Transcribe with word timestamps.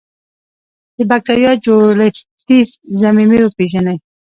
د 0.95 0.99
بکټریا 1.09 1.51
جوړښتي 1.65 2.59
ضمیمې 3.01 3.39
وپیژني. 3.43 3.97